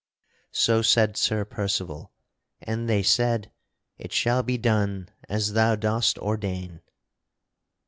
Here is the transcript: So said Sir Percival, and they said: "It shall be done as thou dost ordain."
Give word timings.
So 0.55 0.81
said 0.81 1.15
Sir 1.15 1.45
Percival, 1.45 2.11
and 2.59 2.89
they 2.89 3.03
said: 3.03 3.51
"It 3.99 4.11
shall 4.11 4.41
be 4.41 4.57
done 4.57 5.09
as 5.29 5.53
thou 5.53 5.75
dost 5.75 6.17
ordain." 6.17 6.81